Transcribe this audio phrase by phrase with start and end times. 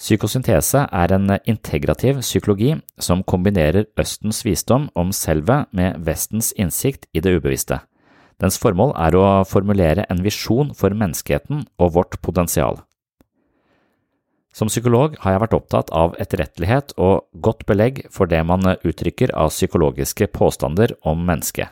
[0.00, 7.20] Psykosyntese er en integrativ psykologi som kombinerer Østens visdom om selvet med Vestens innsikt i
[7.20, 7.82] det ubevisste.
[8.40, 12.80] Dens formål er å formulere en visjon for menneskeheten og vårt potensial.
[14.56, 19.34] Som psykolog har jeg vært opptatt av etterrettelighet og godt belegg for det man uttrykker
[19.36, 21.68] av psykologiske påstander om mennesket.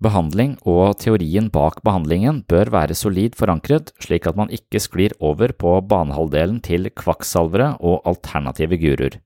[0.00, 5.52] Behandling og teorien bak behandlingen bør være solid forankret, slik at man ikke sklir over
[5.52, 9.18] på banehalvdelen til kvakksalvere og alternative guruer.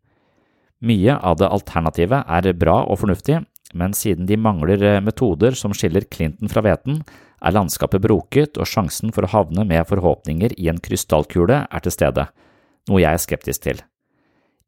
[0.82, 3.38] Mye av det alternative er bra og fornuftig,
[3.74, 7.00] men siden de mangler eh, metoder som skiller Clinton fra hveten,
[7.44, 11.94] er landskapet broket og sjansen for å havne med forhåpninger i en krystallkule er til
[11.94, 12.26] stede,
[12.90, 13.82] noe jeg er skeptisk til.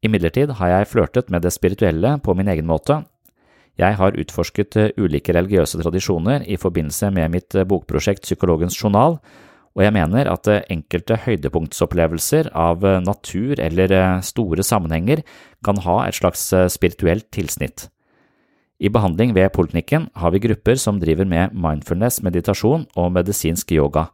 [0.05, 3.01] Imidlertid har jeg flørtet med det spirituelle på min egen måte.
[3.77, 9.19] Jeg har utforsket eh, ulike religiøse tradisjoner i forbindelse med mitt eh, bokprosjekt Psykologens journal,
[9.77, 13.91] og jeg mener at enkelte høydepunktsopplevelser av natur eller
[14.25, 15.21] store sammenhenger
[15.61, 17.85] kan ha et slags spirituelt tilsnitt.
[18.81, 24.07] I behandling ved poliklinikken har vi grupper som driver med mindfulness, meditasjon og medisinsk yoga.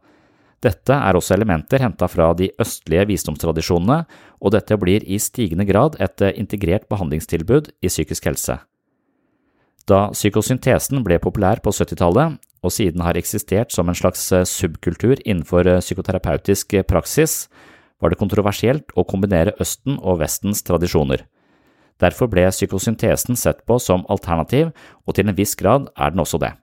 [0.60, 4.02] Dette er også elementer henta fra de østlige visdomstradisjonene,
[4.44, 8.60] og dette blir i stigende grad et integrert behandlingstilbud i psykisk helse.
[9.90, 15.68] Da psykosyntesen ble populær på 70-tallet, og siden har eksistert som en slags subkultur innenfor
[15.84, 17.44] psykoterapeutisk praksis,
[18.00, 21.26] var det kontroversielt å kombinere Østen og Vestens tradisjoner.
[22.02, 24.72] Derfor ble psykosyntesen sett på som alternativ,
[25.06, 26.54] og til en viss grad er den også det.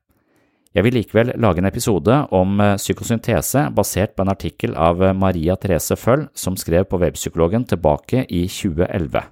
[0.72, 5.12] Jeg vil likevel lage en episode om eh, psykosyntese basert på en artikkel av eh,
[5.12, 9.26] Maria Therese Føll som skrev på Webpsykologen tilbake i 2011.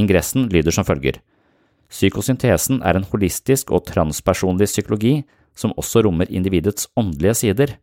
[0.00, 1.20] Ingressen lyder som følger.
[1.92, 5.14] Psykosyntesen er en holistisk og transpersonlig psykologi
[5.58, 7.74] som også rommer individets åndelige sider.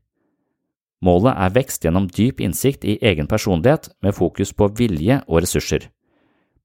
[1.05, 5.85] Målet er vekst gjennom dyp innsikt i egen personlighet med fokus på vilje og ressurser.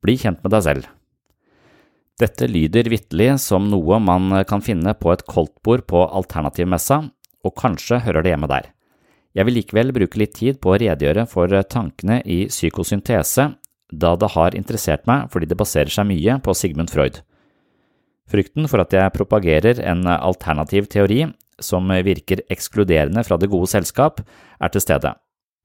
[0.02, 0.86] Bli kjent med deg selv.
[2.20, 7.02] Dette lyder vitterlig som noe man kan finne på et koldtbord på Alternativmessa,
[7.44, 8.70] og kanskje hører det hjemme der.
[9.34, 13.48] Jeg vil likevel bruke litt tid på å redegjøre for tankene i psykosyntese,
[13.90, 17.20] da det har interessert meg fordi det baserer seg mye på Sigmund Freud.
[18.30, 21.26] Frykten for at jeg propagerer en alternativ teori
[21.62, 24.22] som virker ekskluderende fra det gode selskap,
[24.60, 25.12] er til stede,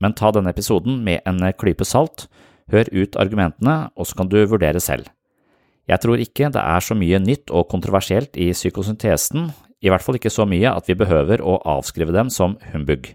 [0.03, 2.27] men ta denne episoden med en klype salt,
[2.69, 5.07] Hør ut argumentene, og så kan du vurdere selv.
[5.89, 9.49] Jeg tror ikke det er så mye nytt og kontroversielt i psykosyntesen,
[9.81, 13.07] i hvert fall ikke så mye at vi behøver å avskrive dem som humbug.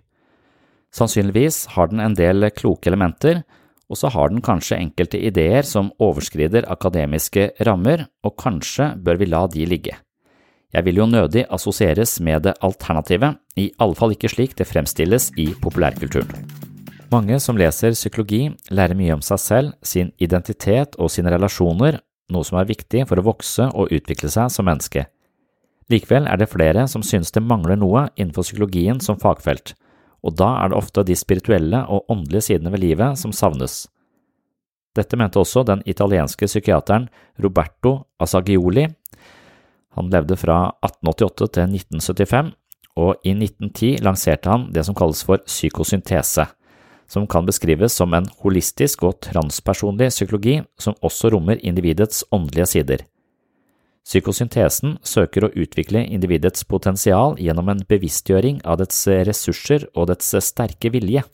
[0.95, 3.45] Sannsynligvis har den en del kloke elementer,
[3.91, 9.31] og så har den kanskje enkelte ideer som overskrider akademiske rammer, og kanskje bør vi
[9.31, 9.97] la de ligge.
[10.75, 15.31] Jeg vil jo nødig assosieres med det alternativet, i alle fall ikke slik det fremstilles
[15.39, 16.49] i populærkulturen.
[17.13, 22.01] Mange som leser psykologi, lærer mye om seg selv, sin identitet og sine relasjoner,
[22.33, 25.05] noe som er viktig for å vokse og utvikle seg som menneske.
[25.93, 29.77] Likevel er det flere som synes det mangler noe innenfor psykologien som fagfelt,
[30.25, 33.85] og da er det ofte de spirituelle og åndelige sidene ved livet som savnes.
[34.97, 37.09] Dette mente også den italienske psykiateren
[37.43, 38.87] Roberto Asagioli.
[39.99, 42.53] Han levde fra 1888 til 1975,
[42.97, 46.47] og i 1910 lanserte han det som kalles for psykosyntese
[47.09, 53.05] som kan beskrives som en holistisk og transpersonlig psykologi som også rommer individets åndelige sider.
[54.05, 60.93] Psykosyntesen søker å utvikle individets potensial gjennom en bevisstgjøring av dets ressurser og dets sterke
[60.93, 61.25] vilje.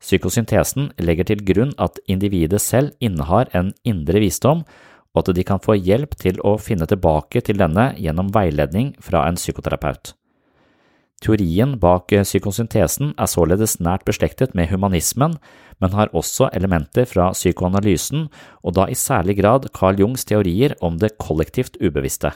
[0.00, 4.62] Psykosyntesen legger til grunn at individet selv innehar en indre visdom,
[5.12, 9.26] og at de kan få hjelp til å finne tilbake til denne gjennom veiledning fra
[9.28, 10.14] en psykoterapeut.
[11.18, 15.34] Teorien bak eh, psykosyntesen er således nært beslektet med humanismen,
[15.82, 18.28] men har også elementer fra psykoanalysen,
[18.62, 22.32] og da i særlig grad Carl Jungs teorier om det kollektivt ubevisste.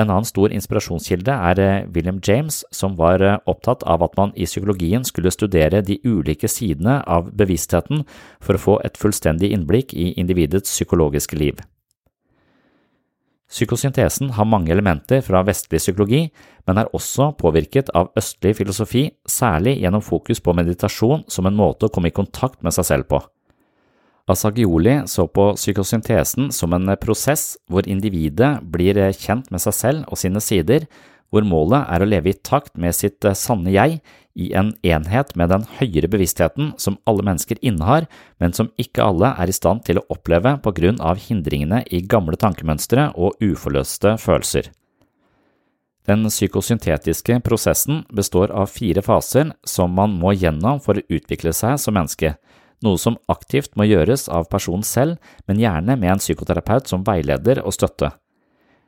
[0.00, 4.32] En annen stor inspirasjonskilde er eh, William James, som var eh, opptatt av at man
[4.36, 8.04] i psykologien skulle studere de ulike sidene av bevisstheten
[8.40, 11.60] for å få et fullstendig innblikk i individets psykologiske liv.
[13.52, 16.22] Psykosyntesen har mange elementer fra vestlig psykologi,
[16.64, 21.86] men er også påvirket av østlig filosofi, særlig gjennom fokus på meditasjon som en måte
[21.86, 23.20] å komme i kontakt med seg selv på.
[24.32, 30.20] Asagioli så på psykosyntesen som en prosess hvor individet blir kjent med seg selv og
[30.22, 30.86] sine sider,
[31.32, 34.00] hvor målet er å leve i takt med sitt sanne jeg
[34.34, 38.06] i en enhet med den høyere bevisstheten som alle mennesker innehar,
[38.40, 42.02] men som ikke alle er i stand til å oppleve på grunn av hindringene i
[42.02, 44.70] gamle tankemønstre og uforløste følelser.
[46.08, 51.78] Den psykosyntetiske prosessen består av fire faser som man må gjennom for å utvikle seg
[51.78, 52.34] som menneske,
[52.82, 57.62] noe som aktivt må gjøres av personen selv, men gjerne med en psykoterapeut som veileder
[57.62, 58.10] og støtte.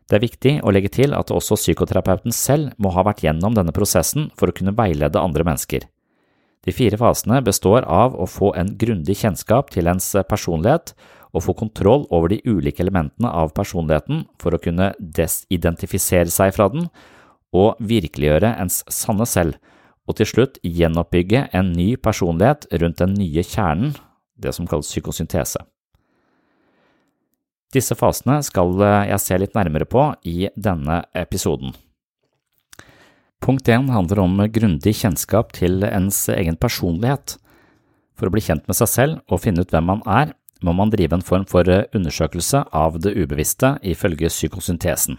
[0.05, 3.73] Det er viktig å legge til at også psykoterapeuten selv må ha vært gjennom denne
[3.73, 5.87] prosessen for å kunne veilede andre mennesker.
[6.65, 10.95] De fire fasene består av å få en grundig kjennskap til ens personlighet
[11.35, 16.71] og få kontroll over de ulike elementene av personligheten for å kunne desidentifisere seg fra
[16.73, 16.89] den
[17.55, 19.59] og virkeliggjøre ens sanne selv,
[20.09, 23.95] og til slutt gjenoppbygge en ny personlighet rundt den nye kjernen,
[24.37, 25.63] det som kalles psykosyntese.
[27.75, 31.75] Disse fasene skal eh, jeg se litt nærmere på i denne episoden.
[33.45, 37.37] Punkt 1 handler om grundig kjennskap til ens egen personlighet.
[38.15, 40.33] For å bli kjent med seg selv og finne ut hvem man er,
[40.65, 45.19] må man drive en form for undersøkelse av det ubevisste, ifølge psykosyntesen.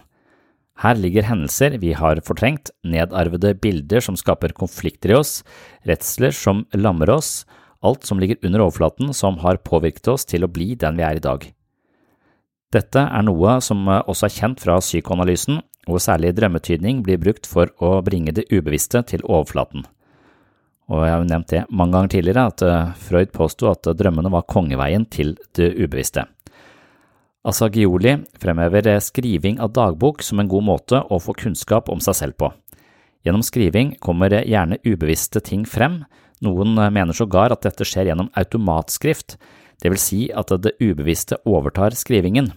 [0.81, 5.37] Her ligger hendelser vi har fortrengt, nedarvede bilder som skaper konflikter i oss,
[5.87, 7.45] redsler som lammer oss,
[7.85, 11.21] alt som ligger under overflaten som har påvirket oss til å bli den vi er
[11.21, 11.45] i dag.
[12.75, 17.47] Dette er noe som eh, også er kjent fra psykoanalysen, hvor særlig drømmetydning blir brukt
[17.47, 19.85] for å bringe det ubevisste til overflaten.
[20.91, 24.33] Og jeg har jo nevnt det mange ganger tidligere, at eh, Freud påsto at drømmene
[24.33, 26.25] var kongeveien til det ubevisste.
[27.47, 32.19] Asagioli fremhever eh, skriving av dagbok som en god måte å få kunnskap om seg
[32.19, 32.51] selv på.
[33.25, 36.01] Gjennom skriving kommer gjerne ubevisste ting frem,
[36.43, 39.39] noen mener sågar at dette skjer gjennom automatskrift,
[39.81, 42.51] det vil si at det ubevisste overtar skrivingen.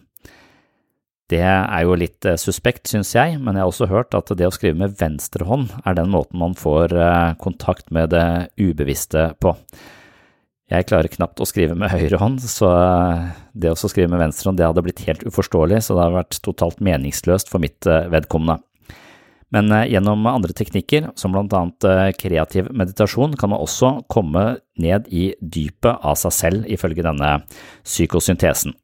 [1.28, 4.48] Det er jo litt eh, suspekt, synes jeg, men jeg har også hørt at det
[4.48, 9.34] å skrive med venstre hånd er den måten man får eh, kontakt med det ubevisste
[9.36, 9.52] på.
[10.72, 14.48] Jeg klarer knapt å skrive med høyre hånd, så eh, det å skrive med venstre
[14.48, 18.62] hånd det hadde blitt helt uforståelig, så det hadde vært totalt meningsløst for mitt vedkommende.
[19.52, 25.30] Men gjennom andre teknikker, som blant annet kreativ meditasjon, kan man også komme ned i
[25.40, 27.38] dypet av seg selv, ifølge denne
[27.80, 28.76] psykosyntesen.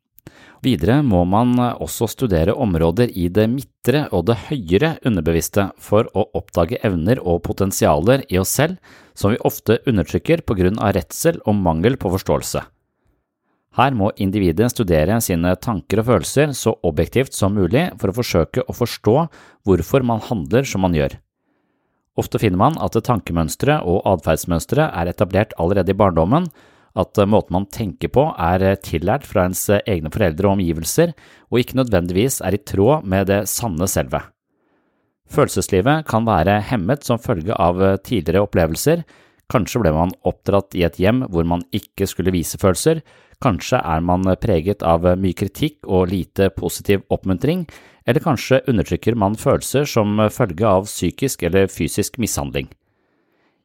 [0.64, 6.24] Videre må man også studere områder i det midtre og det høyere underbevisste for å
[6.38, 8.78] oppdage evner og potensialer i oss selv
[9.12, 12.64] som vi ofte undertrykker på grunn av redsel og mangel på forståelse.
[13.74, 18.64] Her må individet studere sine tanker og følelser så objektivt som mulig for å forsøke
[18.64, 19.16] å forstå
[19.66, 21.18] hvorfor man handler som man gjør.
[22.16, 26.46] Ofte finner man at tankemønstre og atferdsmønstre er etablert allerede i barndommen,
[26.94, 30.58] at eh, måten man tenker på er eh, tillært fra ens eh, egne foreldre og
[30.58, 31.14] omgivelser,
[31.50, 34.22] og ikke nødvendigvis er i tråd med det sanne selve.
[35.34, 39.02] Følelseslivet kan være hemmet som følge av tidligere opplevelser,
[39.50, 43.00] kanskje ble man oppdratt i et hjem hvor man ikke skulle vise følelser,
[43.42, 47.64] kanskje er man preget av mye kritikk og lite positiv oppmuntring,
[48.06, 52.68] eller kanskje undertrykker man følelser som følge av psykisk eller fysisk mishandling.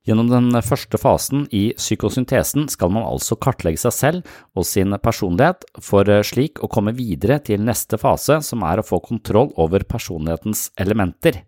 [0.07, 5.65] Gjennom den første fasen i psykosyntesen skal man altså kartlegge seg selv og sin personlighet,
[5.83, 9.83] for eh, slik å komme videre til neste fase, som er å få kontroll over
[9.83, 11.41] personlighetens elementer.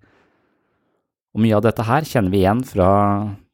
[1.32, 2.90] Og mye av dette her kjenner vi igjen fra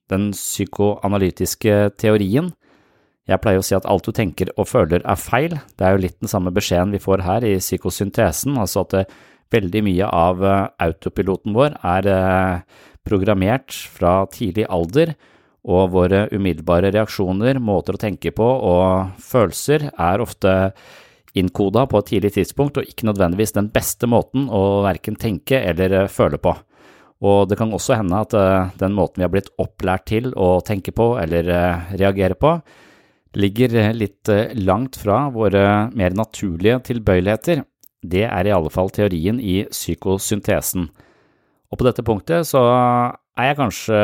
[0.10, 2.50] den psykoanalytiske teorien.
[3.28, 6.04] Jeg pleier å si at alt du tenker og føler er feil, det er jo
[6.08, 9.18] litt den samme beskjeden vi får her i psykosyntesen, altså at eh,
[9.54, 12.12] veldig mye av eh, autopiloten vår er
[13.08, 15.16] programmert fra tidlig alder,
[15.68, 20.54] og våre umiddelbare reaksjoner, måter å tenke på og følelser er ofte
[21.38, 26.08] innkoda på et tidlig tidspunkt og ikke nødvendigvis den beste måten å verken tenke eller
[26.12, 26.56] føle på.
[27.26, 30.60] Og det kan også hende at eh, den måten vi har blitt opplært til å
[30.66, 32.54] tenke på eller eh, reagere på,
[33.38, 37.64] ligger litt eh, langt fra våre mer naturlige tilbøyeligheter.
[38.06, 40.92] Det er i alle fall teorien i psykosyntesen.
[41.72, 42.62] Og på dette punktet så
[43.38, 44.02] er jeg kanskje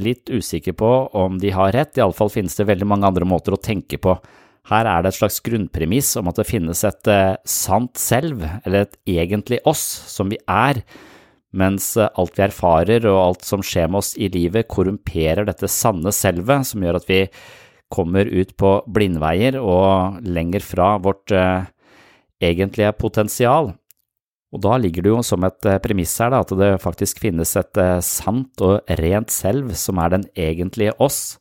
[0.00, 3.60] litt usikker på om de har rett, iallfall finnes det veldig mange andre måter å
[3.60, 4.16] tenke på.
[4.70, 8.86] Her er det et slags grunnpremiss om at det finnes et eh, sant selv, eller
[8.86, 10.80] et egentlig oss, som vi er,
[11.54, 15.68] mens eh, alt vi erfarer og alt som skjer med oss i livet, korrumperer dette
[15.70, 17.20] sanne selvet, som gjør at vi
[17.92, 21.68] kommer ut på blindveier og lenger fra vårt eh,
[22.42, 23.74] egentlige potensial.
[24.54, 27.56] Og da ligger det jo som et eh, premiss her da, at det faktisk finnes
[27.58, 31.40] et eh, sant og rent selv som er den egentlige oss,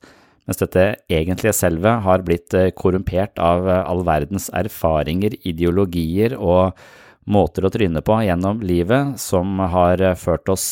[0.49, 6.73] mens dette egentlige selvet har blitt eh, korrumpert av all verdens erfaringer, ideologier og
[7.29, 10.65] måter å tryne på gjennom livet som har ført oss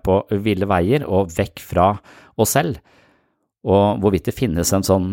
[0.00, 1.90] på ville veier og vekk fra
[2.40, 2.78] oss selv.
[3.68, 5.10] Og hvorvidt det finnes en sånn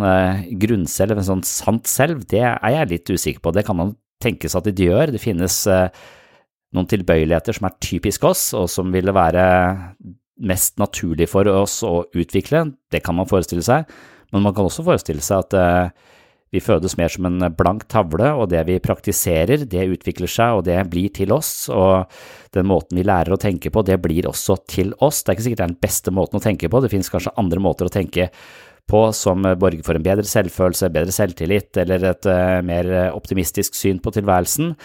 [0.62, 3.52] grunnselv, en sånn sant selv, det er jeg litt usikker på.
[3.52, 3.92] Det kan man
[4.24, 5.12] tenke seg at det gjør.
[5.12, 5.58] Det finnes
[6.76, 9.46] noen tilbøyeligheter som er typisk oss, og som ville være
[10.46, 12.66] mest naturlig for oss å utvikle.
[12.92, 13.88] Det kan man forestille seg,
[14.34, 16.12] men man kan også forestille seg at uh,
[16.54, 20.68] vi fødes mer som en blank tavle, og det vi praktiserer, det utvikler seg, og
[20.68, 22.12] det blir til oss, og
[22.56, 25.24] den måten vi lærer å tenke på, det blir også til oss.
[25.24, 27.36] Det er ikke sikkert det er den beste måten å tenke på, det finnes kanskje
[27.42, 28.30] andre måter å tenke
[28.86, 34.04] på som borger for en bedre selvfølelse, bedre selvtillit eller et uh, mer optimistisk syn
[34.04, 34.76] på tilværelsen.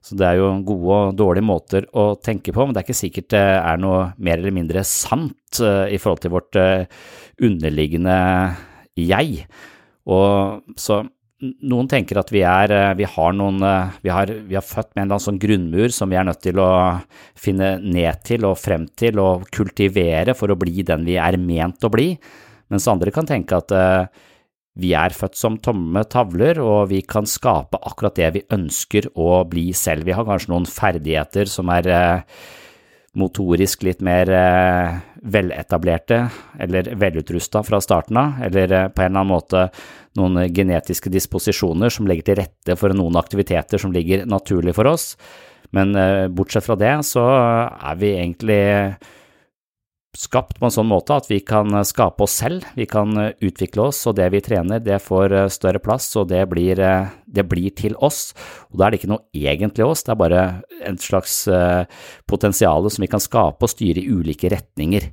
[0.00, 3.02] Så det er jo gode og dårlige måter å tenke på, men det er ikke
[3.02, 6.86] sikkert det er noe mer eller mindre sant eh, i forhold til vårt eh,
[7.44, 8.16] underliggende
[8.96, 9.44] jeg.
[10.08, 11.02] Og så
[11.40, 13.60] noen tenker at vi er eh, Vi har noen
[14.04, 16.42] Vi har, vi har født med en eller annen sånn grunnmur som vi er nødt
[16.48, 16.70] til å
[17.36, 21.84] finne ned til og frem til og kultivere for å bli den vi er ment
[21.84, 22.14] å bli,
[22.72, 23.76] mens andre kan tenke at
[24.78, 29.42] vi er født som tomme tavler, og vi kan skape akkurat det vi ønsker å
[29.50, 30.06] bli selv.
[30.06, 32.38] Vi har kanskje noen ferdigheter som er eh,
[33.18, 36.22] motorisk litt mer eh, veletablerte
[36.62, 39.66] eller velutrusta fra starten av, eller eh, på en eller annen måte
[40.18, 45.16] noen genetiske disposisjoner som legger til rette for noen aktiviteter som ligger naturlig for oss.
[45.74, 45.94] Men
[46.34, 48.62] bortsett fra det så er vi egentlig
[50.16, 53.34] skapt på en sånn måte at vi kan eh, skape oss selv, vi kan eh,
[53.46, 56.80] utvikle oss, og det vi trener, det får eh, større plass, og det blir,
[57.26, 58.32] det blir til oss.
[58.70, 60.46] Og da er det ikke noe egentlig oss, det er bare
[60.86, 61.36] en slags
[62.30, 65.10] potensial som vi kan skape og styre i ulike retninger.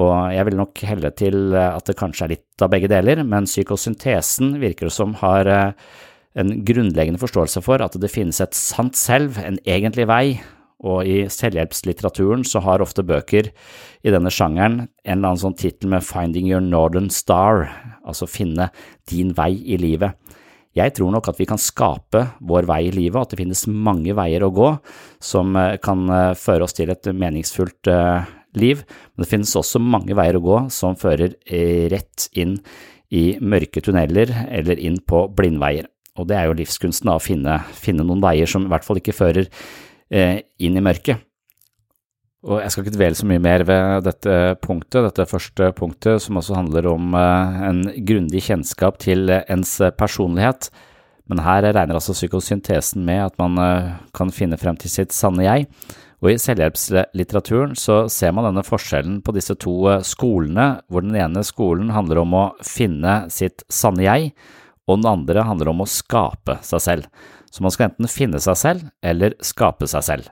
[0.00, 3.48] Og jeg vil nok helle til at det kanskje er litt av begge deler, men
[3.48, 9.40] psykosyntesen virker det som har en grunnleggende forståelse for at det finnes et sant selv,
[9.42, 10.24] en egentlig vei,
[10.80, 13.50] og i selvhjelpslitteraturen så har ofte bøker
[14.00, 17.68] i denne sjangeren en eller annen sånn tittel med Finding Your Northern Star,
[18.00, 18.70] altså finne
[19.10, 20.16] din vei i livet.
[20.78, 23.64] Jeg tror nok at vi kan skape vår vei i livet, og at det finnes
[23.66, 24.68] mange veier å gå
[25.22, 29.82] som eh, kan eh, føre oss til et meningsfullt eh, liv, men det finnes også
[29.82, 31.36] mange veier å gå som fører
[31.90, 32.56] rett inn
[33.14, 35.86] i mørke tunneler eller inn på blindveier.
[36.18, 39.14] Og det er jo livskunsten å finne, finne noen veier som i hvert fall ikke
[39.14, 39.50] fører
[40.10, 41.22] inn i mørket.
[42.40, 46.38] Og jeg skal ikke dvele så mye mer ved dette punktet, dette første punktet, som
[46.40, 50.70] også handler om eh, en grundig kjennskap til ens personlighet.
[51.28, 55.44] Men her regner altså psykosyntesen med at man eh, kan finne frem til sitt sanne
[55.44, 55.68] jeg.
[56.24, 61.44] Og i selvhjelpslitteraturen så ser man denne forskjellen på disse to skolene, hvor den ene
[61.44, 64.32] skolen handler om å finne sitt sanne jeg,
[64.88, 67.08] og den andre handler om å skape seg selv.
[67.50, 70.30] Så man skal enten finne seg selv eller skape seg selv.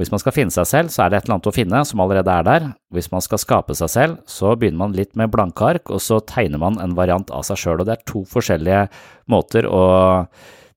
[0.00, 2.00] Hvis man skal finne seg selv, så er det et eller annet å finne som
[2.00, 2.68] allerede er der.
[2.96, 6.22] Hvis man skal skape seg selv, så begynner man litt med blanke ark, og så
[6.24, 7.82] tegner man en variant av seg sjøl.
[7.82, 8.86] Og det er to forskjellige
[9.28, 9.82] måter å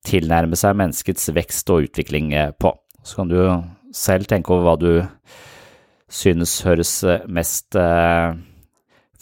[0.03, 2.73] tilnærme seg menneskets vekst og utvikling på.
[3.07, 3.39] Så kan du
[3.95, 4.91] selv tenke over hva du
[6.11, 6.91] synes høres
[7.31, 8.35] mest eh,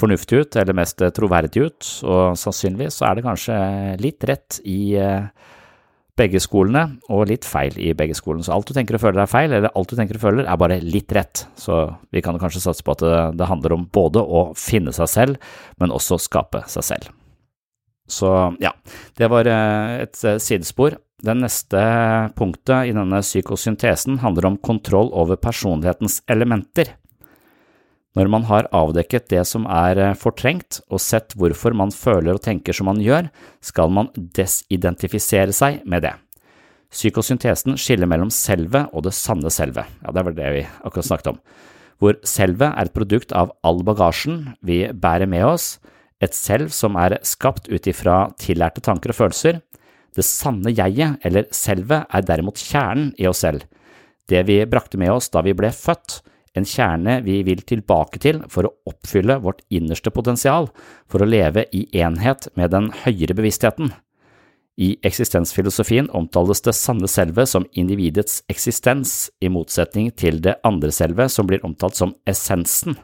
[0.01, 3.57] fornuftig ut, eller mest troverdig ut, og sannsynligvis så er det kanskje
[4.01, 5.29] litt rett i eh,
[6.19, 8.43] begge skolene, og litt feil i begge skolene.
[8.45, 10.59] Så alt du tenker og føler er feil, eller alt du tenker og føler er
[10.59, 11.45] bare litt rett.
[11.59, 13.05] Så vi kan kanskje satse på at
[13.37, 17.11] det, handler om både å finne seg selv, men også skape seg selv.
[18.11, 18.27] Så
[18.59, 18.73] ja,
[19.15, 20.97] det var eh, et eh, sidespor.
[21.21, 21.81] Det neste
[22.35, 26.95] punktet i denne psykosyntesen handler om kontroll over personlighetens elementer.
[28.17, 32.43] Når man har avdekket det som er eh, fortrengt, og sett hvorfor man føler og
[32.43, 33.29] tenker som man gjør,
[33.63, 36.17] skal man desidentifisere seg med det.
[36.91, 41.29] Psykosyntesen skiller mellom selve og det sanne selve, ja, det var det vi akkurat snakket
[41.31, 41.37] om,
[42.03, 45.77] hvor selve er et produkt av all bagasjen vi bærer med oss,
[46.19, 49.61] et selv som er skapt ut ifra tillærte tanker og følelser.
[50.11, 53.63] Det sanne jeget, eller selve, er derimot kjernen i oss selv,
[54.27, 56.19] det vi brakte med oss da vi ble født,
[56.57, 60.69] en kjerne vi vil tilbake til for å oppfylle vårt innerste potensial,
[61.07, 63.93] for å leve i enhet med den høyere bevisstheten.
[64.81, 71.27] I eksistensfilosofien omtales det sanne selve som individets eksistens, i motsetning til det andre selve
[71.29, 72.97] som blir omtalt som essensen.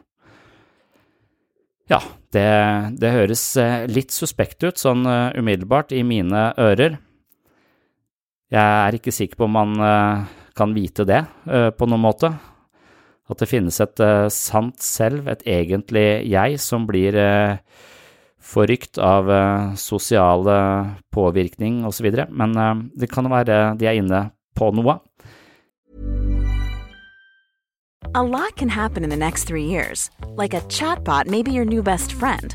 [1.88, 2.02] Ja,
[2.36, 2.48] det,
[3.00, 6.98] det høres eh, litt suspekt ut sånn eh, umiddelbart i mine ører.
[8.52, 10.26] Jeg er ikke sikker på om man eh,
[10.58, 12.32] kan vite det på noen måte.
[13.28, 17.58] At det finnes et uh, sant selv, et egentlig jeg, som blir uh,
[18.40, 20.56] forrykt av uh, sosiale
[21.12, 22.08] påvirkning osv.
[22.30, 22.56] Men
[22.96, 24.98] det kan være de er inne på noe.
[28.14, 30.10] A lot can happen in the next three years.
[30.36, 32.54] Like a chatbot may be your new best friend.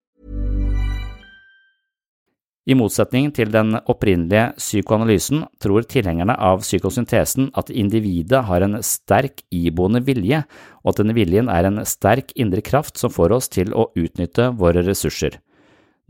[2.69, 9.41] I motsetning til den opprinnelige psykoanalysen tror tilhengerne av psykosyntesen at individet har en sterk
[9.49, 10.43] iboende vilje,
[10.85, 14.51] og at denne viljen er en sterk indre kraft som får oss til å utnytte
[14.59, 15.39] våre ressurser.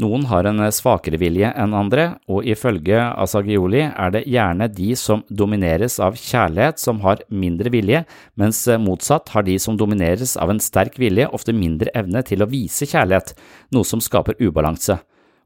[0.01, 5.21] Noen har en svakere vilje enn andre, og ifølge Asagioli er det gjerne de som
[5.29, 8.01] domineres av kjærlighet som har mindre vilje,
[8.35, 12.49] mens motsatt har de som domineres av en sterk vilje ofte mindre evne til å
[12.51, 13.35] vise kjærlighet,
[13.71, 14.99] noe som skaper ubalanse.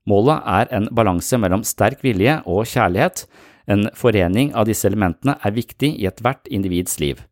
[0.09, 3.25] Målet er en balanse mellom sterk vilje og kjærlighet.
[3.65, 7.23] En forening av disse elementene er viktig i ethvert individs liv.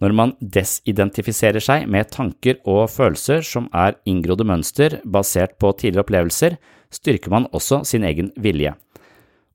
[0.00, 6.06] Når man desidentifiserer seg med tanker og følelser som er inngrodde mønster basert på tidligere
[6.06, 6.56] opplevelser,
[6.92, 8.72] styrker man også sin egen vilje.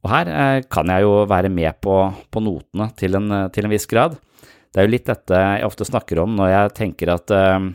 [0.06, 1.98] Og her eh, kan jeg jo være med på,
[2.30, 4.20] på notene til en, til en, viss grad.
[4.70, 7.66] Det er jo litt dette jeg ofte snakker om når jeg tenker at uh,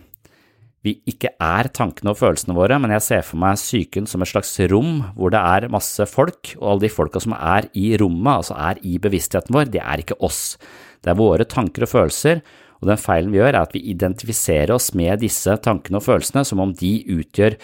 [0.86, 4.30] vi ikke er tankene og følelsene våre, men jeg ser for meg psyken som et
[4.30, 8.32] slags rom hvor det er masse folk, og alle de folka som er i rommet,
[8.38, 10.56] altså er i bevisstheten vår, det er ikke oss.
[11.04, 12.40] Det er våre tanker og følelser,
[12.80, 16.46] og den feilen vi gjør, er at vi identifiserer oss med disse tankene og følelsene
[16.48, 17.58] som om de utgjør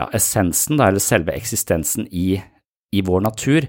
[0.00, 2.38] ja, essensen, eller selve eksistensen i,
[2.96, 3.68] i vår natur.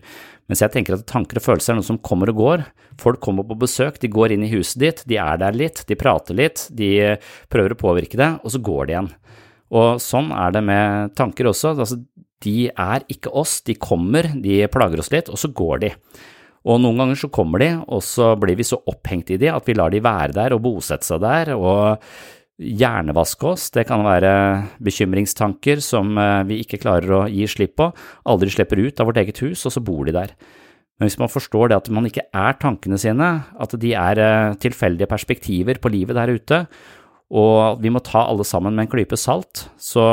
[0.51, 2.65] Mens jeg tenker at tanker og følelser er noe som kommer og går.
[3.01, 5.97] Folk kommer på besøk, de går inn i huset ditt, de er der litt, de
[5.99, 7.15] prater litt, de
[7.53, 9.10] prøver å påvirke det, og så går de igjen.
[9.73, 11.73] Og sånn er det med tanker også.
[11.73, 11.97] Altså,
[12.43, 15.93] de er ikke oss, de kommer, de plager oss litt, og så går de.
[16.63, 19.67] Og noen ganger så kommer de, og så blir vi så opphengt i de at
[19.67, 22.03] vi lar de være der og bosette seg der, og
[22.61, 23.69] hjernevaske oss.
[23.73, 24.33] Det kan være
[24.83, 27.89] bekymringstanker som eh, vi ikke klarer å gi slipp på,
[28.29, 30.35] aldri slipper ut av vårt eget hus, og så bor de der.
[30.99, 34.57] Men hvis man forstår det at man ikke er tankene sine, at de er eh,
[34.61, 36.65] tilfeldige perspektiver på livet der ute,
[37.34, 40.04] og vi må ta alle sammen med en klype salt, så,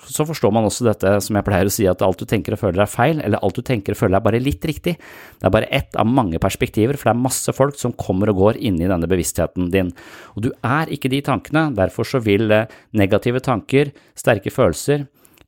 [0.00, 2.62] så, forstår man også dette som jeg pleier å si, at alt du tenker og
[2.62, 4.94] føler er feil, eller alt du tenker og føler er bare litt riktig.
[4.96, 8.40] Det er bare ett av mange perspektiver, for det er masse folk som kommer og
[8.40, 9.90] går inni denne bevisstheten din.
[10.32, 15.04] Og du er ikke de tankene, derfor så vil eh, negative tanker, sterke følelser,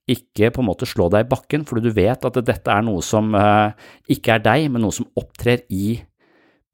[0.06, 3.00] ikke på en måte slå deg i bakken, fordi du vet at dette er noe
[3.02, 3.72] som uh,
[4.12, 5.96] ikke er deg, men noe som opptrer i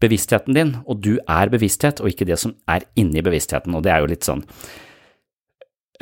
[0.03, 3.95] bevisstheten din, og du er bevissthet, og ikke det som er inni bevisstheten, og det
[3.95, 4.43] er jo litt sånn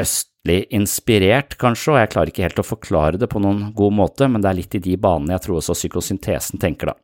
[0.00, 4.28] østlig inspirert, kanskje, og jeg klarer ikke helt å forklare det på noen god måte,
[4.30, 6.96] men det er litt i de banene jeg tror også psykosyntesen tenker, da.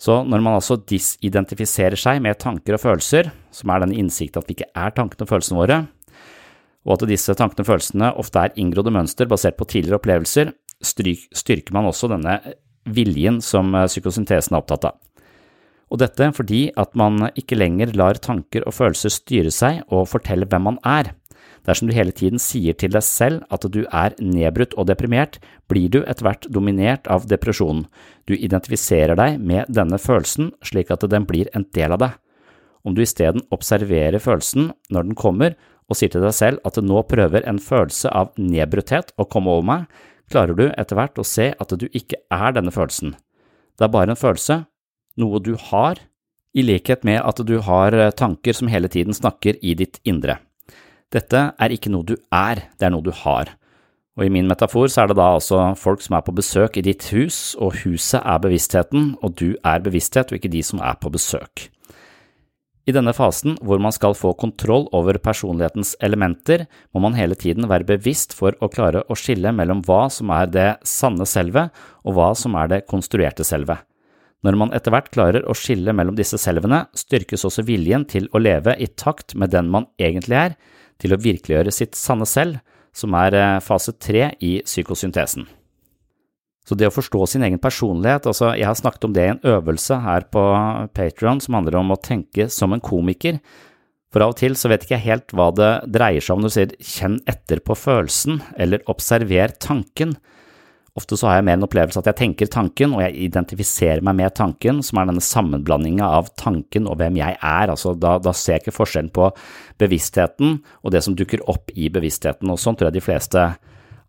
[0.00, 4.46] Så når man altså disidentifiserer seg med tanker og følelser, som er den innsikt at
[4.48, 5.78] vi ikke er tankene og følelsene våre,
[6.88, 11.76] og at disse tankene og følelsene ofte er inngrodde mønster basert på tidligere opplevelser, styrker
[11.76, 12.38] man også denne
[12.88, 14.96] viljen som psykosyntesen er opptatt av
[15.90, 20.46] og dette fordi at man ikke lenger lar tanker og følelser styre seg og fortelle
[20.46, 21.12] hvem man er.
[21.66, 25.90] Dersom du hele tiden sier til deg selv at du er nedbrutt og deprimert, blir
[25.92, 27.84] du etter hvert dominert av depresjonen.
[28.24, 32.16] Du identifiserer deg med denne følelsen slik at den blir en del av deg.
[32.86, 35.58] Om du isteden observerer følelsen når den kommer,
[35.90, 39.66] og sier til deg selv at nå prøver en følelse av nedbrutthet å komme over
[39.66, 39.86] meg,
[40.30, 43.16] klarer du etter hvert å se at du ikke er denne følelsen.
[43.76, 44.62] Det er bare en følelse,
[45.20, 46.00] noe du har,
[46.50, 50.40] i likhet med at du har eh, tanker som hele tiden snakker i ditt indre.
[51.10, 53.54] Dette er ikke noe du er, det er noe du har.
[54.18, 56.84] Og i min metafor så er det da altså folk som er på besøk i
[56.84, 60.98] ditt hus, og huset er bevisstheten, og du er bevissthet, og ikke de som er
[61.00, 61.70] på besøk.
[62.88, 67.68] I denne fasen, hvor man skal få kontroll over personlighetens elementer, må man hele tiden
[67.70, 71.68] være bevisst for å klare å skille mellom hva som er det sanne selve,
[72.02, 73.84] og hva som er det konstruerte selvet.
[74.46, 78.40] Når man etter hvert klarer å skille mellom disse selvene, styrkes også viljen til å
[78.40, 80.58] leve i takt med den man egentlig er,
[81.00, 82.60] til å virkeliggjøre sitt sanne selv,
[82.96, 85.46] som er eh, fase tre i psykosyntesen.
[86.66, 89.42] Så det å forstå sin egen personlighet, altså jeg har snakket om det i en
[89.56, 90.42] øvelse her på
[90.94, 93.40] Patrion som handler om å tenke som en komiker,
[94.10, 96.50] For av og til så vet ikke jeg helt hva det dreier seg om når
[96.50, 100.16] du sier kjenn etter på følelsen, eller observer tanken.
[100.98, 104.16] Ofte så har jeg mer en opplevelse at jeg tenker tanken, og jeg identifiserer meg
[104.18, 107.70] med tanken, som er denne sammenblandinga av tanken og hvem jeg er.
[107.70, 109.28] Altså, da, da, ser jeg ikke forskjellen på
[109.80, 113.44] bevisstheten og det som dukker opp i bevisstheten, og sånn tror jeg de fleste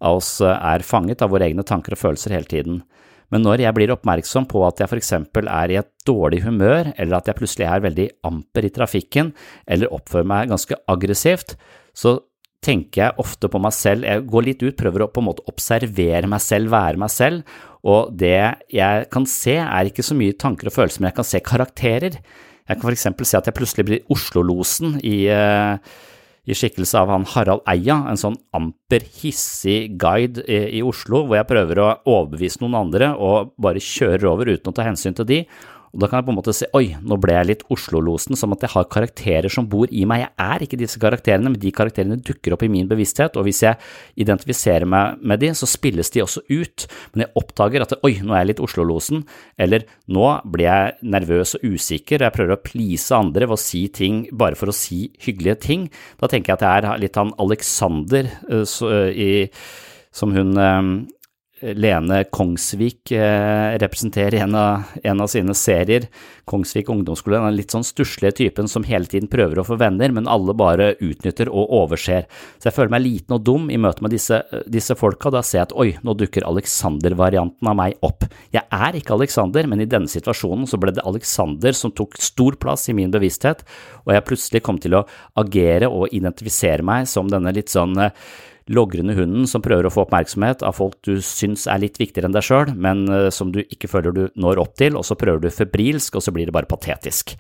[0.01, 2.81] av oss er fanget av våre egne tanker og følelser hele tiden.
[3.31, 6.91] Men når jeg blir oppmerksom på at jeg for eksempel er i et dårlig humør,
[6.97, 9.31] eller at jeg plutselig er veldig amper i trafikken,
[9.69, 11.55] eller oppfører meg ganske aggressivt,
[11.95, 12.17] så
[12.61, 15.45] tenker jeg ofte på meg selv, jeg går litt ut, prøver å på en måte
[15.49, 18.37] observere meg selv, være meg selv, og det
[18.69, 22.19] jeg kan se er ikke så mye tanker og følelser, men jeg kan se karakterer.
[22.69, 25.81] Jeg kan eksempel se at jeg plutselig blir Oslo-losen i, uh,
[26.45, 31.39] i skikkelse av han Harald Eia, en sånn amper hissig guide i, i Oslo, hvor
[31.39, 35.29] jeg prøver å overbevise noen andre og bare kjører over uten å ta hensyn til
[35.33, 35.43] de,
[35.91, 38.53] og da kan jeg på en måte si oi, nå ble jeg litt Oslo-losen, som
[38.55, 40.23] at jeg har karakterer som bor i meg.
[40.23, 43.59] Jeg er ikke disse karakterene, men de karakterene dukker opp i min bevissthet, og hvis
[43.65, 43.79] jeg
[44.23, 46.87] identifiserer meg med de, så spilles de også ut.
[47.11, 49.25] Men jeg oppdager at oi, nå er jeg litt Oslo-losen,
[49.59, 53.61] eller nå blir jeg nervøs og usikker, og jeg prøver å please andre ved å
[53.67, 55.89] si ting bare for å si hyggelige ting.
[56.23, 58.31] Da tenker jeg at jeg er litt han Alexander
[58.63, 59.49] så, uh, i,
[60.15, 60.85] som hun uh,
[61.61, 66.07] Lene Kongsvik eh, representerer en av, en av, sine serier,
[66.49, 70.29] Kongsvik ungdomsskole, den litt sånn stusslige typen som hele tiden prøver å få venner, men
[70.29, 72.27] alle bare utnytter og overser.
[72.57, 75.61] Så jeg føler meg liten og dum i møte med disse, disse folka, da ser
[75.61, 78.25] jeg at oi, nå dukker Alexander-varianten av meg opp.
[78.55, 82.57] Jeg er ikke Alexander, men i denne situasjonen så ble det Alexander som tok stor
[82.61, 83.65] plass i min bevissthet,
[84.05, 85.05] og jeg plutselig kom til å
[85.39, 88.15] agere og identifisere meg som denne litt sånn eh,
[88.71, 92.35] logrende hunden som prøver å få oppmerksomhet av folk du syns er litt viktigere enn
[92.35, 95.43] deg sjøl, men eh, som du ikke føler du når opp til, og så prøver
[95.43, 97.35] du febrilsk, og så blir det bare patetisk.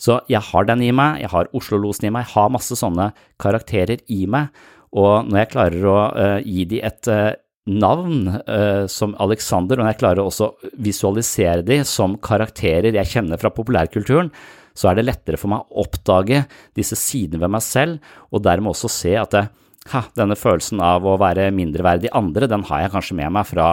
[0.00, 3.10] Så jeg har den i meg, jeg har Oslo-losen i meg, jeg har masse sånne
[3.42, 4.54] karakterer i meg,
[4.96, 7.34] og når jeg klarer å uh, gi de et uh,
[7.70, 13.12] navn uh, som Alexander, og når jeg klarer også å visualisere de som karakterer jeg
[13.12, 14.32] kjenner fra populærkulturen,
[14.74, 16.44] så er det lettere for meg å oppdage
[16.78, 19.44] disse sidene ved meg selv, og dermed også se at det,
[19.88, 23.68] ha, denne følelsen av å være mindreverdig andre, den har jeg kanskje med meg fra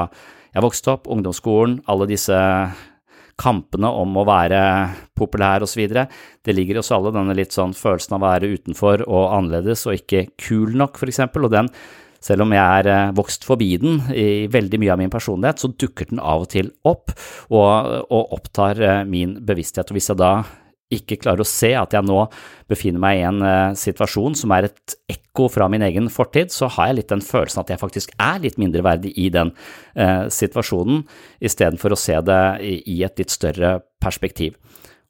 [0.55, 2.37] jeg vokste opp, ungdomsskolen, alle disse
[3.37, 4.59] kampene om å være
[5.17, 5.83] populær osv.
[5.85, 9.85] Det ligger i oss alle, denne litt sånn følelsen av å være utenfor og annerledes
[9.85, 11.69] og ikke kul nok, for eksempel, og den,
[12.23, 15.69] selv om jeg er eh, vokst forbi den i veldig mye av min personlighet, så
[15.69, 17.13] dukker den av og til opp
[17.53, 20.31] og, og opptar eh, min bevissthet, og hvis jeg da
[20.93, 22.21] ikke klarer å se at jeg nå
[22.69, 26.69] befinner meg i en uh, situasjon som er et ekko fra min egen fortid, så
[26.77, 31.03] har jeg litt den følelsen at jeg faktisk er litt mindreverdig i den uh, situasjonen,
[31.43, 34.55] istedenfor å se det i, i, et litt større perspektiv.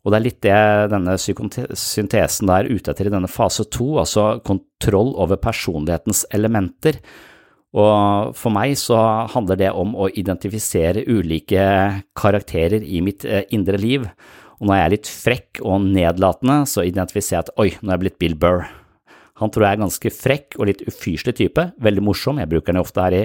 [0.06, 0.60] Og det er litt det
[0.94, 7.02] denne psykosyntesen er ute etter i denne fase to, altså kontroll over personlighetens elementer.
[7.78, 8.98] Og for meg så
[9.34, 11.68] handler det om å identifisere ulike
[12.18, 14.10] karakterer i mitt uh, indre liv
[14.58, 17.98] og når jeg er litt frekk og nedlatende, så identifiserer jeg at oi, nå er
[17.98, 18.66] jeg blitt Bill Burr.
[19.38, 22.82] Han tror jeg er ganske frekk og litt ufyselig type, veldig morsom, jeg bruker den
[22.82, 23.24] ofte her i,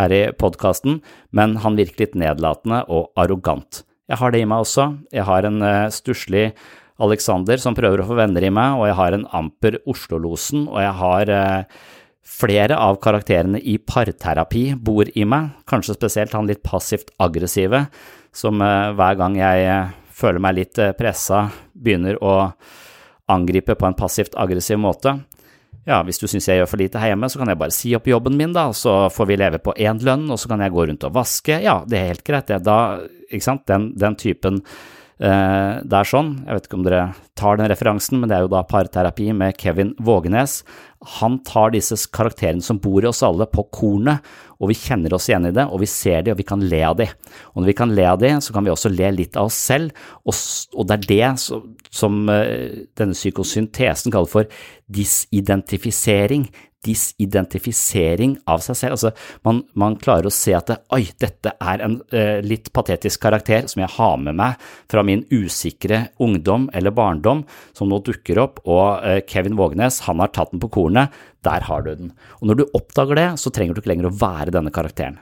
[0.00, 0.98] her i podkasten,
[1.30, 3.84] men han virker litt nedlatende og arrogant.
[4.10, 6.48] Jeg har det i meg også, jeg har en uh, stusslig
[7.02, 10.80] Alexander som prøver å få venner i meg, og jeg har en amper Oslo-losen, og
[10.82, 11.82] jeg har uh,
[12.22, 17.80] Flere av karakterene i parterapi bor i meg, kanskje spesielt han litt passivt aggressive,
[18.30, 19.64] som uh, hver gang jeg
[20.14, 22.36] føler meg litt eh, pressa, begynner å
[23.32, 25.16] angripe på en passivt aggressiv måte.
[25.88, 27.90] Ja, hvis du syns jeg gjør for lite her hjemme, så kan jeg bare si
[27.98, 30.74] opp jobben min, da, så får vi leve på én lønn, og så kan jeg
[30.74, 31.58] gå rundt og vaske.
[31.64, 32.60] Ja, det er helt greit, det.
[32.66, 32.78] Da,
[33.32, 34.60] ikke sant, den, den typen
[35.22, 37.02] det er sånn, jeg vet ikke om dere
[37.38, 40.62] tar den referansen, men det er jo da parterapi med Kevin Vågenes.
[41.20, 44.26] Han tar disse karakterene som bor i oss alle, på kornet,
[44.58, 46.82] og vi kjenner oss igjen i det, og vi ser de, og vi kan le
[46.86, 47.06] av de.
[47.52, 49.60] Og når vi kan le av de, så kan vi også le litt av oss
[49.70, 49.94] selv,
[50.26, 50.34] og,
[50.74, 56.48] og det er det som, som uh, denne psykosyntesen kaller for disidentifisering
[56.86, 58.96] disidentifisering av seg selv.
[58.96, 59.12] Altså,
[59.46, 63.68] man, man klarer å se at det, oi, dette er en eh, litt patetisk karakter
[63.70, 67.44] som jeg har med meg fra min usikre ungdom eller barndom,
[67.76, 71.14] som nå dukker opp, og eh, Kevin Vågenes, han har tatt den på kornet.
[71.42, 72.14] Der har du den.
[72.40, 75.20] Og når du oppdager det, så trenger du ikke lenger å være denne karakteren.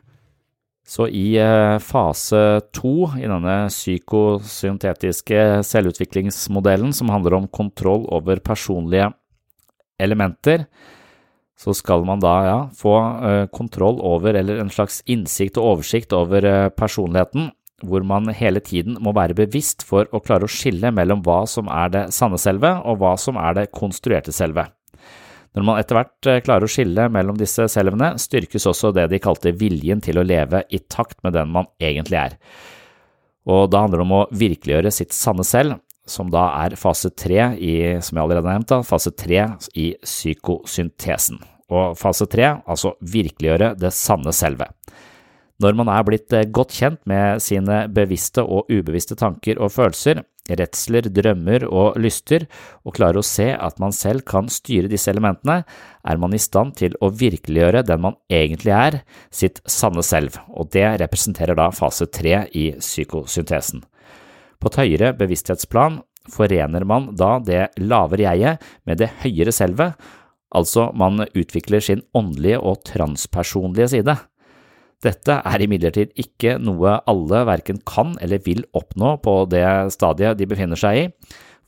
[0.91, 2.39] Så i eh, fase
[2.75, 9.13] to i denne psykosyntetiske selvutviklingsmodellen, som handler om kontroll over personlige
[10.01, 10.65] elementer,
[11.61, 12.95] så skal man da ja, få
[13.29, 17.51] eh, kontroll over, eller en slags innsikt og oversikt over eh, personligheten,
[17.85, 21.69] hvor man hele tiden må være bevisst for å klare å skille mellom hva som
[21.73, 24.67] er det sanne selve og hva som er det konstruerte selve.
[25.57, 29.21] Når man etter hvert eh, klarer å skille mellom disse selvene, styrkes også det de
[29.21, 32.39] kalte viljen til å leve i takt med den man egentlig er.
[33.51, 35.77] Og da handler det om å virkeliggjøre sitt sanne selv,
[36.11, 39.47] som da er fase tre i, som jeg allerede har nevnt, da, fase tre
[39.79, 41.41] i psykosyntesen.
[41.71, 44.67] Og fase tre, altså virkeliggjøre det sanne selve.
[45.61, 50.23] Når man er blitt eh, godt kjent med sine bevisste og ubevisste tanker og følelser,
[50.49, 52.47] redsler, drømmer og lyster,
[52.83, 55.61] og klarer å se at man selv kan styre disse elementene,
[56.03, 58.99] er man i stand til å virkeliggjøre den man egentlig er,
[59.31, 63.85] sitt sanne selv, og det representerer da fase tre i psykosyntesen.
[64.61, 69.95] På et høyere bevissthetsplan forener man da det lavere jeget med det høyere selvet,
[70.53, 74.17] altså man utvikler sin åndelige og transpersonlige side.
[75.01, 80.49] Dette er imidlertid ikke noe alle verken kan eller vil oppnå på det stadiet de
[80.51, 81.07] befinner seg i.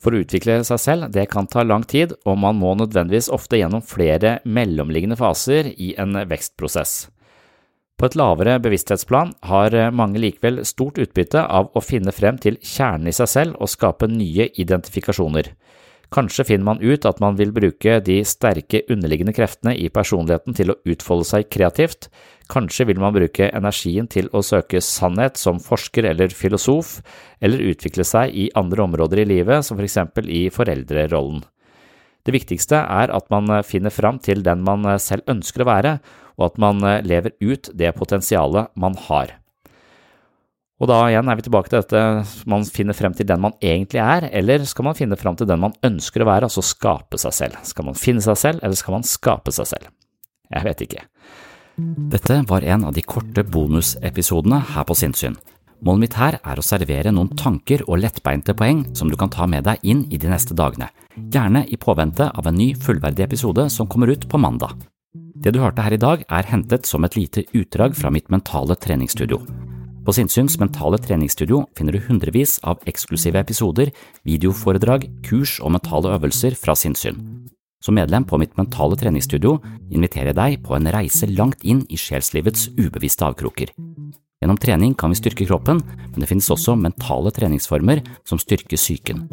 [0.02, 3.60] For å utvikle seg selv, det kan ta lang tid, og man må nødvendigvis ofte
[3.60, 7.06] gjennom flere mellomliggende faser i en vekstprosess.
[8.02, 13.06] På et lavere bevissthetsplan har mange likevel stort utbytte av å finne frem til kjernen
[13.06, 15.52] i seg selv og skape nye identifikasjoner.
[16.10, 20.72] Kanskje finner man ut at man vil bruke de sterke underliggende kreftene i personligheten til
[20.72, 22.08] å utfolde seg kreativt,
[22.50, 26.96] kanskje vil man bruke energien til å søke sannhet som forsker eller filosof,
[27.38, 31.44] eller utvikle seg i andre områder i livet, som for eksempel i foreldrerollen.
[32.26, 35.94] Det viktigste er at man finner fram til den man selv ønsker å være,
[36.38, 39.38] og at man lever ut det potensialet man har.
[40.82, 42.00] Og da igjen er vi tilbake til dette,
[42.50, 45.62] man finner frem til den man egentlig er, eller skal man finne frem til den
[45.62, 47.60] man ønsker å være, altså skape seg selv?
[47.68, 49.92] Skal man finne seg selv, eller skal man skape seg selv?
[50.50, 51.04] Jeg vet ikke.
[52.12, 55.38] Dette var en av de korte bonusepisodene her på Sinnssyn.
[55.86, 59.46] Målet mitt her er å servere noen tanker og lettbeinte poeng som du kan ta
[59.50, 63.70] med deg inn i de neste dagene, gjerne i påvente av en ny fullverdig episode
[63.70, 64.74] som kommer ut på mandag.
[65.32, 68.76] Det du hørte her i dag er hentet som et lite utdrag fra mitt mentale
[68.76, 69.38] treningsstudio.
[70.04, 73.92] På Sinnsyns mentale treningsstudio finner du hundrevis av eksklusive episoder,
[74.28, 77.16] videoforedrag, kurs og mentale øvelser fra sinnssyn.
[77.82, 79.56] Som medlem på mitt mentale treningsstudio
[79.90, 83.72] inviterer jeg deg på en reise langt inn i sjelslivets ubevisste avkroker.
[84.42, 89.24] Gjennom trening kan vi styrke kroppen, men det finnes også mentale treningsformer som styrker psyken.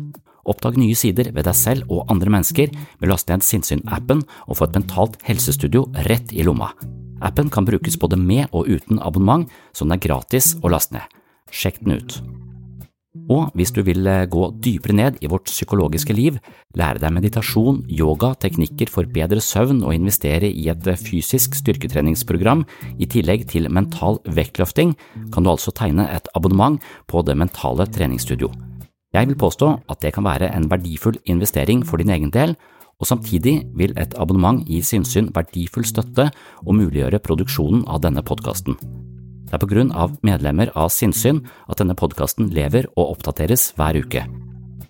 [0.47, 4.59] Oppdag nye sider ved deg selv og andre mennesker ved å laste ned Sinnsyn-appen og
[4.59, 6.71] få et mentalt helsestudio rett i lomma.
[7.25, 11.17] Appen kan brukes både med og uten abonnement, så den er gratis å laste ned.
[11.51, 12.21] Sjekk den ut.
[13.29, 16.37] Og hvis du vil eh, gå dypere ned i vårt psykologiske liv,
[16.77, 22.65] lære deg meditasjon, yoga, teknikker for bedre søvn og investere i et eh, fysisk styrketreningsprogram
[23.01, 24.95] i tillegg til mental vektløfting,
[25.33, 28.53] kan du altså tegne et abonnement på Det mentale treningsstudio.
[29.13, 32.55] Jeg vil påstå at det kan være en verdifull investering for din egen del,
[32.99, 36.27] og samtidig vil et abonnement gi Sinnsyn verdifull støtte
[36.65, 38.75] og muliggjøre produksjonen av denne podkasten.
[39.49, 43.97] Det er på grunn av medlemmer av Sinnsyn at denne podkasten lever og oppdateres hver
[43.97, 44.27] uke.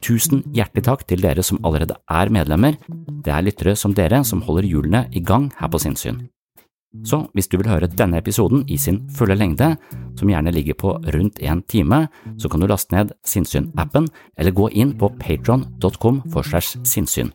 [0.04, 2.76] Tusen hjertelig takk til dere som allerede er medlemmer,
[3.24, 6.26] det er lyttere som dere som holder hjulene i gang her på Sinnsyn.
[7.06, 9.76] Så hvis du vil høre denne episoden i sin fulle lengde,
[10.18, 14.72] som gjerne ligger på rundt en time, så kan du laste ned Sinnsyn-appen eller gå
[14.74, 17.30] inn på patron.com for segs sinnssyn.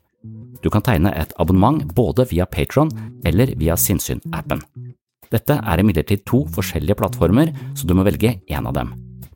[0.64, 2.90] Du kan tegne et abonnement både via Patron
[3.24, 4.62] eller via Sinnsyn-appen.
[5.30, 8.92] Dette er imidlertid to forskjellige plattformer, så du må velge én av dem.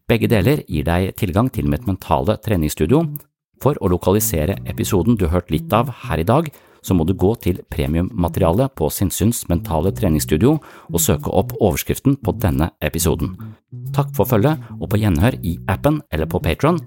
[0.09, 3.03] Begge deler gir deg tilgang til mitt mentale treningsstudio.
[3.63, 6.49] For å lokalisere episoden du har hørt litt av her i dag,
[6.88, 10.57] så må du gå til premiummaterialet på Sinnsyns mentale treningsstudio
[10.88, 13.37] og søke opp overskriften på denne episoden.
[13.92, 16.81] Takk for følget, og på gjenhør i appen eller på Patron.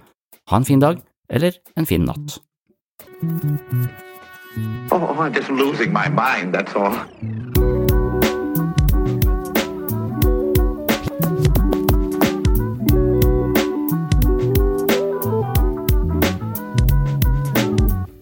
[0.49, 0.97] Ha en fin dag,
[1.29, 2.39] eller en fin natt.
[4.91, 7.60] Oh, I'm just losing my mind, that's all.